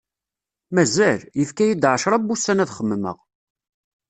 Mazal! 0.73 1.21
Yefka-yi-d 1.39 1.83
ɛecra 1.93 2.17
n 2.21 2.25
wussan 2.27 2.61
ad 2.63 2.71
xemmeɣ. 2.77 3.17